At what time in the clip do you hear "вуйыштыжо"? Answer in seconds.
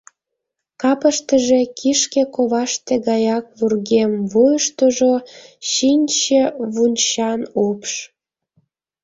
4.31-5.13